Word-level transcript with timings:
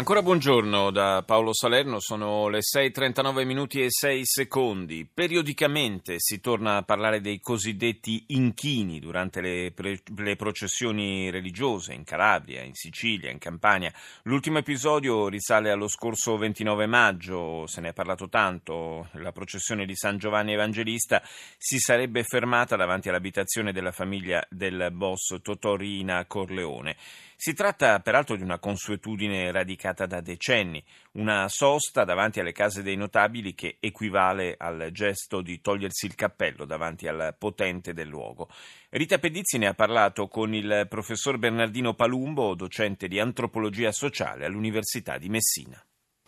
Ancora 0.00 0.22
buongiorno 0.22 0.90
da 0.90 1.22
Paolo 1.26 1.52
Salerno, 1.52 2.00
sono 2.00 2.48
le 2.48 2.60
6.39 2.60 3.44
minuti 3.44 3.82
e 3.82 3.88
6 3.90 4.22
secondi. 4.24 5.06
Periodicamente 5.06 6.14
si 6.16 6.40
torna 6.40 6.76
a 6.76 6.82
parlare 6.82 7.20
dei 7.20 7.38
cosiddetti 7.38 8.24
inchini 8.28 8.98
durante 8.98 9.42
le, 9.42 9.72
pre- 9.74 10.00
le, 10.16 10.36
processioni 10.36 11.28
religiose 11.28 11.92
in 11.92 12.04
Calabria, 12.04 12.62
in 12.62 12.72
Sicilia, 12.72 13.30
in 13.30 13.36
Campania. 13.36 13.92
L'ultimo 14.22 14.56
episodio 14.56 15.28
risale 15.28 15.70
allo 15.70 15.86
scorso 15.86 16.38
29 16.38 16.86
maggio, 16.86 17.66
se 17.66 17.82
ne 17.82 17.90
è 17.90 17.92
parlato 17.92 18.30
tanto, 18.30 19.10
la 19.16 19.32
processione 19.32 19.84
di 19.84 19.94
San 19.94 20.16
Giovanni 20.16 20.54
Evangelista 20.54 21.20
si 21.58 21.78
sarebbe 21.78 22.24
fermata 22.24 22.74
davanti 22.74 23.10
all'abitazione 23.10 23.70
della 23.70 23.92
famiglia 23.92 24.42
del 24.48 24.88
boss 24.92 25.42
Totorina 25.42 26.24
Corleone. 26.24 26.96
Si 27.40 27.54
tratta 27.54 28.00
peraltro 28.00 28.36
di 28.36 28.42
una 28.42 28.58
consuetudine 28.58 29.50
radicata 29.50 30.04
da 30.04 30.20
decenni, 30.20 30.84
una 31.12 31.48
sosta 31.48 32.04
davanti 32.04 32.38
alle 32.38 32.52
case 32.52 32.82
dei 32.82 32.96
notabili 32.96 33.54
che 33.54 33.78
equivale 33.80 34.56
al 34.58 34.90
gesto 34.92 35.40
di 35.40 35.62
togliersi 35.62 36.04
il 36.04 36.14
cappello 36.14 36.66
davanti 36.66 37.08
al 37.08 37.34
potente 37.38 37.94
del 37.94 38.08
luogo. 38.08 38.50
Rita 38.90 39.16
Pedizzi 39.16 39.56
ne 39.56 39.68
ha 39.68 39.72
parlato 39.72 40.28
con 40.28 40.52
il 40.52 40.84
professor 40.86 41.38
Bernardino 41.38 41.94
Palumbo, 41.94 42.54
docente 42.54 43.08
di 43.08 43.18
antropologia 43.18 43.90
sociale 43.90 44.44
all'Università 44.44 45.16
di 45.16 45.30
Messina. 45.30 45.82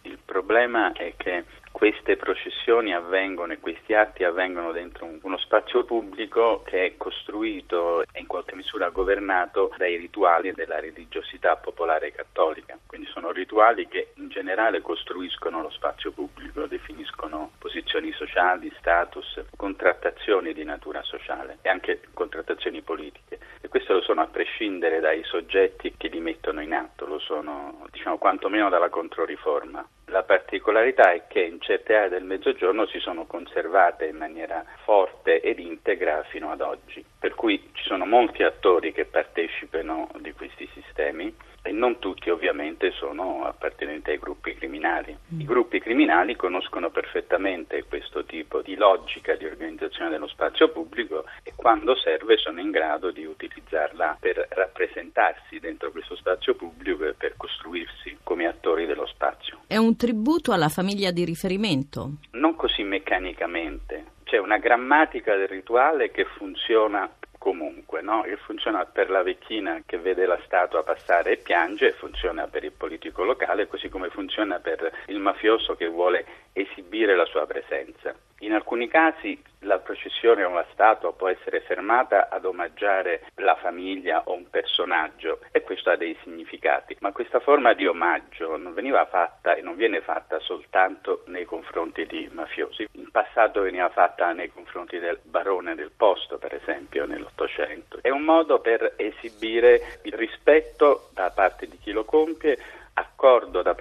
Il 0.05 0.19
problema 0.25 0.93
è 0.93 1.15
che 1.19 1.45
queste 1.83 2.17
processioni 2.17 2.95
avvengono 2.95 3.55
e 3.55 3.59
questi 3.59 3.93
atti 3.93 4.23
avvengono 4.23 4.71
dentro 4.71 5.09
uno 5.21 5.37
spazio 5.37 5.83
pubblico 5.83 6.63
che 6.65 6.87
è 6.87 6.97
costruito 6.97 8.03
e 8.03 8.21
in 8.21 8.29
qualche 8.29 8.55
misura 8.55 8.91
governato 8.91 9.75
dai 9.77 9.97
rituali 9.97 10.53
della 10.53 10.79
religiosità 10.79 11.57
popolare 11.57 12.13
cattolica. 12.13 12.79
Quindi 12.87 13.09
sono 13.09 13.33
rituali 13.33 13.89
che 13.89 14.13
in 14.19 14.29
generale 14.29 14.81
costruiscono 14.81 15.61
lo 15.61 15.71
spazio 15.71 16.13
pubblico, 16.13 16.67
definiscono 16.67 17.51
posizioni 17.59 18.13
sociali, 18.13 18.73
status, 18.79 19.43
contrattazioni 19.57 20.53
di 20.53 20.63
natura 20.63 21.03
sociale 21.03 21.59
e 21.63 21.69
anche 21.69 22.01
contrattazioni 22.15 22.81
politiche. 22.83 23.41
E 23.61 23.67
questo 23.67 23.95
lo 23.95 24.03
sono 24.03 24.21
a 24.21 24.29
prescindere 24.29 25.01
dai 25.01 25.25
soggetti 25.25 25.95
che 25.97 26.07
li 26.07 26.21
mettono 26.21 26.61
in 26.61 26.75
atto, 26.75 27.07
lo 27.07 27.19
sono 27.19 27.89
diciamo 27.91 28.19
quantomeno 28.19 28.69
dalla 28.69 28.89
controriforma. 28.89 29.85
La 30.13 30.25
particolarità 30.25 31.11
è 31.11 31.23
che 31.27 31.41
in 31.41 31.59
certe 31.59 31.97
aree 31.97 32.11
del 32.11 32.25
Mezzogiorno 32.25 32.85
si 32.85 32.99
sono 32.99 33.25
conservate 33.25 34.05
in 34.05 34.17
maniera 34.19 34.63
forte 34.85 35.41
ed 35.41 35.59
integra 35.59 36.23
fino 36.25 36.51
ad 36.51 36.61
oggi, 36.61 37.03
per 37.19 37.35
cui 37.35 37.71
ci 37.73 37.85
sono 37.85 38.05
molti 38.05 38.43
attori 38.43 38.93
che 38.93 39.07
partecipano 39.07 40.11
di 40.19 40.35
questi 40.35 40.69
sistemi 40.75 41.35
e 41.63 41.71
non 41.71 41.99
tutti 42.01 42.29
ovviamente 42.29 42.91
sono 42.93 43.45
appartenenti 43.45 44.11
ai 44.11 44.19
gruppi 44.19 44.55
criminali. 44.55 45.17
Mm. 45.33 45.41
I 45.41 45.45
gruppi 45.45 45.79
criminali 45.79 46.35
conoscono 46.35 46.91
perfettamente 46.91 47.85
questo 47.85 48.25
tipo 48.25 48.61
di 48.61 48.75
logica 48.75 49.35
di 49.37 49.47
organizzazione 49.47 50.11
dello 50.11 50.27
spazio 50.27 50.71
pubblico 50.71 51.25
e 51.43 51.53
quando 51.55 51.95
serve 51.97 52.37
sono 52.37 52.61
in 52.61 52.71
grado 52.71 53.11
di 53.13 53.25
utilizzarla 53.25 54.17
per 54.21 54.47
rappresentarsi 54.51 55.61
dentro 55.61 55.93
questo 55.93 56.17
spazio 56.17 56.55
pubblico 56.55 57.05
e 57.07 57.15
per 57.15 57.35
costruirsi 57.37 58.19
come 58.23 58.47
attori 58.47 58.87
dello 58.87 59.07
spazio. 59.07 59.61
È 59.67 59.77
un 59.77 59.97
tributo 59.97 60.53
alla 60.53 60.69
famiglia 60.69 61.13
di 61.13 61.25
riferimento? 61.25 62.11
Non 62.33 62.57
così 62.57 62.83
meccanicamente. 62.83 64.05
C'è 64.25 64.39
una 64.39 64.59
grammatica 64.59 65.37
del 65.37 65.49
rituale 65.49 66.11
che 66.11 66.25
funziona 66.25 67.09
comunque, 67.43 68.03
no? 68.03 68.23
che 68.23 68.37
funziona 68.37 68.85
per 68.85 69.11
la 69.11 69.25
vecchina 69.25 69.83
che 69.85 69.99
vede 69.99 70.27
la 70.27 70.39
statua 70.45 70.85
passare 70.85 71.33
e 71.33 71.37
piange, 71.39 71.91
funziona 71.91 72.47
per 72.47 72.63
il 72.63 72.71
politico 72.71 73.25
locale, 73.25 73.67
così 73.67 73.89
come 73.89 74.11
funziona 74.11 74.61
per 74.61 74.93
il 75.07 75.19
mafioso 75.19 75.75
che 75.75 75.89
vuole 75.89 76.25
esibire 76.53 77.17
la 77.17 77.25
sua 77.25 77.45
presenza. 77.45 78.15
In 78.43 78.53
alcuni 78.55 78.89
casi 78.89 79.41
la 79.61 79.79
processione 79.79 80.43
o 80.43 80.53
la 80.53 80.67
statua 80.73 81.13
può 81.13 81.29
essere 81.29 81.61
fermata 81.61 82.29
ad 82.29 82.45
omaggiare 82.45 83.23
la 83.37 83.55
famiglia 83.55 84.23
o 84.25 84.33
un 84.33 84.51
personaggio 84.51 85.39
e 85.53 85.63
questo 85.63 85.91
ha 85.91 85.97
dei 85.97 86.17
significati, 86.25 86.97
ma 86.99 87.13
questa 87.13 87.39
forma 87.39 87.73
di 87.73 87.87
omaggio 87.87 88.57
non 88.57 88.75
veniva 88.75 89.07
fatta 89.07 89.55
e 89.55 89.63
non 89.63 89.77
viene 89.77 90.01
fatta 90.01 90.41
soltanto 90.41 91.23
nei 91.27 91.45
confronti 91.45 92.05
di 92.05 92.29
mafiosi. 92.33 92.89
In 92.95 93.11
passato 93.13 93.61
veniva 93.61 93.89
fatta 93.91 94.33
nei 94.33 94.51
confronti 94.51 94.99
del 94.99 95.21
barone 95.23 95.77
del 95.77 95.93
posto, 95.97 96.39
per 96.39 96.53
esempio, 96.55 97.07
nell'Ottocento. 97.07 97.99
È 98.03 98.11
un 98.11 98.23
modo 98.23 98.59
per 98.59 98.95
esibire 98.97 100.01
il 100.03 100.15
rispetto 100.15 101.11
da 101.15 101.31
parte 101.31 101.69
di 101.69 101.79
chi 101.79 101.93
lo 101.93 102.05
compie 102.05 102.59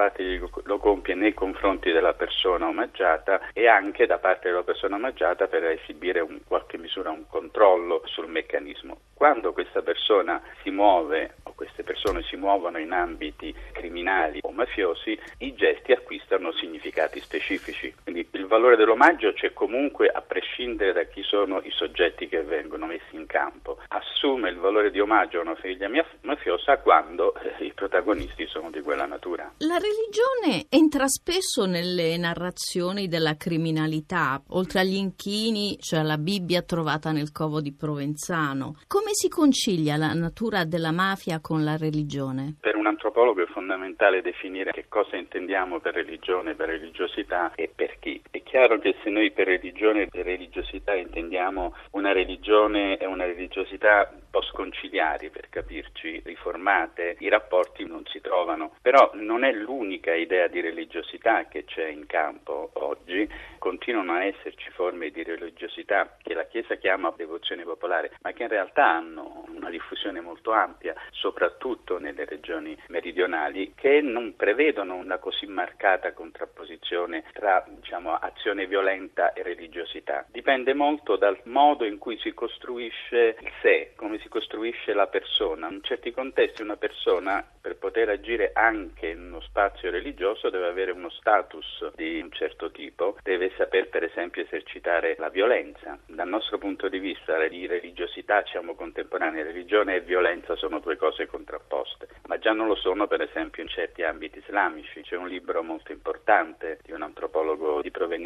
chi 0.09 0.41
lo 0.63 0.77
compie 0.77 1.13
nei 1.15 1.33
confronti 1.33 1.91
della 1.91 2.13
persona 2.13 2.67
omaggiata 2.67 3.51
e 3.53 3.67
anche 3.67 4.05
da 4.05 4.17
parte 4.17 4.49
della 4.49 4.63
persona 4.63 4.95
omaggiata 4.95 5.47
per 5.47 5.63
esibire 5.65 6.19
in 6.27 6.41
qualche 6.45 6.77
misura 6.77 7.11
un 7.11 7.27
controllo 7.27 8.01
sul 8.05 8.27
meccanismo. 8.27 8.97
Quando 9.13 9.53
questa 9.53 9.81
persona 9.81 10.41
si 10.63 10.71
muove 10.71 11.35
o 11.43 11.53
queste 11.53 11.83
persone 11.83 12.23
si 12.23 12.35
muovono 12.35 12.79
in 12.79 12.91
ambiti 12.91 13.53
criminali 13.71 14.39
o 14.41 14.51
mafiosi, 14.51 15.17
i 15.39 15.53
gesti 15.53 15.91
acquistano 15.91 16.51
significati 16.51 17.19
specifici. 17.19 17.93
Quindi 18.01 18.25
valore 18.51 18.75
dell'omaggio 18.75 19.31
c'è 19.31 19.53
comunque 19.53 20.09
a 20.09 20.19
prescindere 20.19 20.91
da 20.91 21.03
chi 21.03 21.23
sono 21.23 21.61
i 21.63 21.71
soggetti 21.71 22.27
che 22.27 22.43
vengono 22.43 22.85
messi 22.85 23.15
in 23.15 23.25
campo. 23.25 23.77
Assume 23.87 24.49
il 24.49 24.57
valore 24.57 24.91
di 24.91 24.99
omaggio 24.99 25.37
a 25.37 25.43
una 25.43 25.55
famiglia 25.55 25.87
mafiosa 26.23 26.77
quando 26.79 27.33
eh, 27.35 27.63
i 27.63 27.71
protagonisti 27.71 28.45
sono 28.47 28.69
di 28.69 28.81
quella 28.81 29.05
natura. 29.05 29.53
La 29.59 29.77
religione 29.77 30.65
entra 30.69 31.07
spesso 31.07 31.65
nelle 31.65 32.17
narrazioni 32.17 33.07
della 33.07 33.37
criminalità, 33.37 34.41
oltre 34.49 34.81
agli 34.81 34.95
inchini, 34.95 35.77
cioè 35.79 36.03
la 36.03 36.17
Bibbia 36.17 36.61
trovata 36.61 37.13
nel 37.13 37.31
covo 37.31 37.61
di 37.61 37.71
Provenzano. 37.73 38.75
Come 38.85 39.11
si 39.13 39.29
concilia 39.29 39.95
la 39.95 40.11
natura 40.11 40.65
della 40.65 40.91
mafia 40.91 41.39
con 41.39 41.63
la 41.63 41.77
religione? 41.77 42.55
Per 42.59 42.75
un 42.75 42.87
antropologo 42.87 43.43
è 43.43 43.47
fondamentale 43.47 44.21
definire 44.21 44.71
che 44.71 44.87
cosa 44.89 45.15
intendiamo 45.15 45.79
per 45.79 45.93
religione, 45.93 46.53
per 46.53 46.67
religiosità 46.67 47.53
e 47.55 47.71
per 47.73 47.97
chi. 47.99 48.21
È 48.41 48.43
chiaro 48.43 48.79
che 48.79 48.95
se 49.03 49.09
noi 49.11 49.29
per 49.31 49.45
religione 49.45 50.07
e 50.11 50.23
religiosità 50.23 50.95
intendiamo 50.95 51.75
una 51.91 52.11
religione 52.11 52.97
e 52.97 53.05
una 53.05 53.23
religiosità 53.23 54.09
un 54.11 54.29
po' 54.31 54.41
sconciliari 54.41 55.29
per 55.29 55.47
capirci, 55.47 56.21
riformate, 56.25 57.17
i 57.19 57.29
rapporti 57.29 57.85
non 57.85 58.03
si 58.07 58.19
trovano. 58.19 58.73
Però 58.81 59.11
non 59.13 59.43
è 59.43 59.53
l'unica 59.53 60.15
idea 60.15 60.47
di 60.47 60.59
religiosità 60.59 61.45
che 61.45 61.65
c'è 61.65 61.87
in 61.87 62.07
campo 62.07 62.71
oggi, 62.73 63.29
continuano 63.59 64.13
a 64.13 64.23
esserci 64.23 64.71
forme 64.71 65.11
di 65.11 65.23
religiosità 65.23 66.17
che 66.21 66.33
la 66.33 66.45
Chiesa 66.45 66.75
chiama 66.75 67.13
devozione 67.15 67.63
popolare, 67.63 68.11
ma 68.23 68.31
che 68.31 68.43
in 68.43 68.49
realtà 68.49 68.87
hanno 68.87 69.45
una 69.55 69.69
diffusione 69.69 70.19
molto 70.19 70.51
ampia, 70.51 70.95
soprattutto 71.11 71.99
nelle 71.99 72.25
regioni 72.25 72.75
meridionali, 72.87 73.73
che 73.75 74.01
non 74.01 74.35
prevedono 74.35 74.95
una 74.95 75.19
così 75.19 75.45
marcata 75.45 76.11
contrapposizione 76.13 77.23
tra 77.33 77.63
diciamo, 77.67 78.17
azione 78.33 78.65
violenta 78.65 79.33
e 79.33 79.43
religiosità. 79.43 80.25
Dipende 80.29 80.73
molto 80.73 81.15
dal 81.15 81.39
modo 81.43 81.85
in 81.85 81.97
cui 81.97 82.17
si 82.19 82.33
costruisce 82.33 83.37
il 83.39 83.51
sé, 83.61 83.91
come 83.95 84.19
si 84.19 84.27
costruisce 84.29 84.93
la 84.93 85.07
persona. 85.07 85.69
In 85.69 85.83
certi 85.83 86.11
contesti 86.11 86.61
una 86.61 86.77
persona 86.77 87.45
per 87.61 87.77
poter 87.77 88.09
agire 88.09 88.51
anche 88.53 89.07
in 89.07 89.21
uno 89.21 89.41
spazio 89.41 89.91
religioso 89.91 90.49
deve 90.49 90.67
avere 90.67 90.91
uno 90.91 91.09
status 91.09 91.91
di 91.95 92.19
un 92.19 92.31
certo 92.31 92.71
tipo, 92.71 93.17
deve 93.21 93.51
saper 93.57 93.89
per 93.89 94.03
esempio 94.03 94.41
esercitare 94.41 95.15
la 95.19 95.29
violenza. 95.29 95.97
Dal 96.07 96.27
nostro 96.27 96.57
punto 96.57 96.89
di 96.89 96.99
vista 96.99 97.37
di 97.47 97.67
religiosità 97.67 98.41
diciamo 98.41 98.75
contemporanea, 98.75 99.43
religione 99.43 99.95
e 99.95 100.01
violenza 100.01 100.55
sono 100.55 100.79
due 100.79 100.95
cose 100.95 101.27
contrapposte, 101.27 102.07
ma 102.27 102.37
già 102.37 102.53
non 102.53 102.67
lo 102.67 102.75
sono 102.75 103.07
per 103.07 103.21
esempio 103.21 103.61
in 103.61 103.69
certi 103.69 104.03
ambiti 104.03 104.39
islamici. 104.39 105.01
C'è 105.01 105.15
un 105.15 105.27
libro 105.27 105.61
molto 105.63 105.91
importante 105.91 106.79
di 106.83 106.91
un 106.91 107.01
antropologo 107.01 107.81
di 107.81 107.91
provenienza 107.91 108.20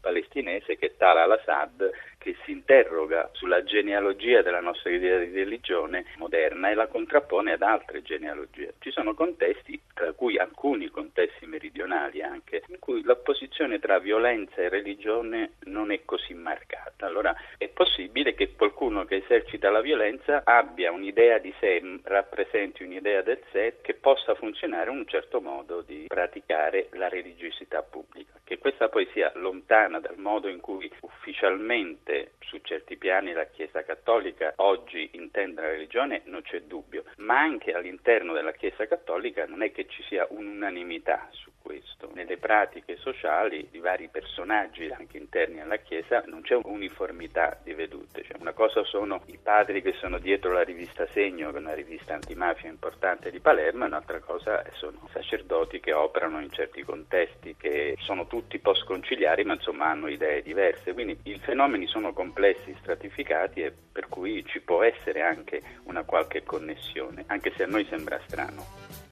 palestinese 0.00 0.76
che 0.76 0.96
Tala 0.96 1.22
al-Assad 1.24 1.90
che 2.20 2.36
si 2.44 2.50
interroga 2.52 3.30
sulla 3.32 3.64
genealogia 3.64 4.42
della 4.42 4.60
nostra 4.60 4.90
idea 4.90 5.18
di 5.18 5.32
religione 5.32 6.04
moderna 6.18 6.68
e 6.68 6.74
la 6.74 6.86
contrappone 6.86 7.52
ad 7.52 7.62
altre 7.62 8.02
genealogie. 8.02 8.74
Ci 8.78 8.90
sono 8.90 9.14
contesti, 9.14 9.80
tra 9.94 10.12
cui 10.12 10.36
alcuni 10.36 10.88
contesti 10.88 11.46
meridionali 11.46 12.20
anche, 12.20 12.62
in 12.68 12.78
cui 12.78 13.02
l'opposizione 13.02 13.78
tra 13.78 13.98
violenza 13.98 14.60
e 14.60 14.68
religione 14.68 15.52
non 15.64 15.90
è 15.92 16.04
così 16.04 16.34
marcata. 16.34 17.06
Allora 17.06 17.34
è 17.56 17.68
possibile 17.68 18.34
che 18.34 18.54
qualcuno 18.54 19.06
che 19.06 19.22
esercita 19.24 19.70
la 19.70 19.80
violenza 19.80 20.42
abbia 20.44 20.92
un'idea 20.92 21.38
di 21.38 21.54
sé, 21.58 21.82
rappresenti 22.02 22.82
un'idea 22.82 23.22
del 23.22 23.40
sé 23.50 23.78
che 23.80 23.94
possa 23.94 24.34
funzionare 24.34 24.90
in 24.90 24.98
un 24.98 25.06
certo 25.06 25.40
modo 25.40 25.80
di 25.80 26.04
praticare 26.06 26.88
la 26.92 27.08
religiosità 27.08 27.82
pubblica. 27.82 28.38
Che 28.44 28.58
questa 28.58 28.88
poi 28.90 29.08
sia 29.12 29.32
lontana 29.36 30.00
dal 30.00 30.18
modo 30.18 30.48
in 30.48 30.60
cui 30.60 30.90
ufficialmente 31.00 32.09
su 32.40 32.58
certi 32.62 32.96
piani 32.96 33.32
la 33.32 33.46
Chiesa 33.46 33.82
Cattolica. 33.84 34.54
Oggi 34.56 35.10
intende 35.12 35.60
la 35.60 35.68
religione 35.68 36.22
non 36.24 36.42
c'è 36.42 36.62
dubbio, 36.62 37.04
ma 37.18 37.38
anche 37.40 37.72
all'interno 37.72 38.32
della 38.32 38.52
Chiesa 38.52 38.86
Cattolica 38.86 39.46
non 39.46 39.62
è 39.62 39.72
che 39.72 39.86
ci 39.88 40.02
sia 40.04 40.26
un'unanimità 40.30 41.28
su 41.30 41.49
questo. 41.62 42.10
Nelle 42.14 42.36
pratiche 42.36 42.96
sociali 42.96 43.68
di 43.70 43.78
vari 43.78 44.08
personaggi 44.08 44.88
anche 44.90 45.16
interni 45.16 45.60
alla 45.60 45.76
Chiesa 45.76 46.22
non 46.26 46.42
c'è 46.42 46.58
uniformità 46.62 47.58
di 47.62 47.74
vedute. 47.74 48.22
Cioè, 48.22 48.36
una 48.40 48.52
cosa 48.52 48.84
sono 48.84 49.22
i 49.26 49.38
padri 49.42 49.82
che 49.82 49.92
sono 49.94 50.18
dietro 50.18 50.52
la 50.52 50.62
rivista 50.62 51.06
Segno, 51.12 51.50
che 51.50 51.56
è 51.56 51.60
una 51.60 51.74
rivista 51.74 52.14
antimafia 52.14 52.68
importante 52.68 53.30
di 53.30 53.40
Palermo, 53.40 53.84
e 53.84 53.88
un'altra 53.88 54.20
cosa 54.20 54.62
sono 54.72 55.08
sacerdoti 55.12 55.80
che 55.80 55.92
operano 55.92 56.40
in 56.40 56.50
certi 56.50 56.82
contesti, 56.82 57.56
che 57.56 57.96
sono 57.98 58.26
tutti 58.26 58.58
post 58.58 58.84
conciliari, 58.84 59.44
ma 59.44 59.54
insomma 59.54 59.86
hanno 59.86 60.08
idee 60.08 60.42
diverse. 60.42 60.92
Quindi 60.92 61.18
i 61.24 61.38
fenomeni 61.38 61.86
sono 61.86 62.12
complessi, 62.12 62.74
stratificati 62.80 63.62
e 63.62 63.72
per 63.92 64.08
cui 64.08 64.44
ci 64.46 64.60
può 64.60 64.82
essere 64.82 65.22
anche 65.22 65.62
una 65.84 66.02
qualche 66.04 66.42
connessione, 66.42 67.24
anche 67.26 67.52
se 67.56 67.64
a 67.64 67.66
noi 67.66 67.84
sembra 67.84 68.20
strano. 68.26 69.08